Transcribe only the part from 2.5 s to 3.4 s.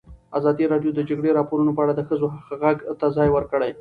غږ ته ځای